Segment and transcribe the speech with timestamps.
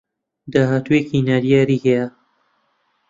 [0.53, 2.05] داهاتوویێکی نادیاری هەیە